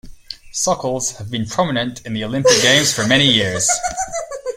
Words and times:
Sokols 0.51 1.17
have 1.17 1.29
been 1.29 1.45
prominent 1.45 2.03
in 2.07 2.13
the 2.13 2.23
Olympic 2.23 2.59
Games 2.63 2.91
for 2.91 3.05
many 3.05 3.31
years. 3.31 3.69